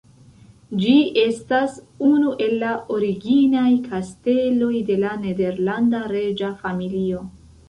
Ĝi 0.83 0.93
estas 1.23 1.75
unu 2.07 2.31
el 2.45 2.55
la 2.63 2.71
originaj 2.95 3.67
kasteloj 3.91 4.71
de 4.89 4.97
la 5.05 5.13
nederlanda 5.27 6.03
reĝa 6.17 6.51
familio. 6.65 7.23